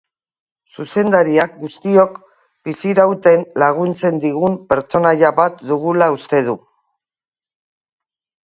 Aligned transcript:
Zuzendariak 0.77 1.51
guztiok 1.65 2.15
bizirauten 2.69 3.45
laguntzen 3.65 4.17
digun 4.25 4.57
pertsonaia 4.73 5.31
bat 5.43 5.63
dugula 5.73 6.09
uste 6.17 6.41
du. 6.49 6.57